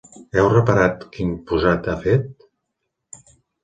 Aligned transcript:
Heu 0.37 0.47
reparat 0.53 1.05
quin 1.17 1.37
posat 1.53 1.93
ha 1.95 1.99
fet? 2.09 2.53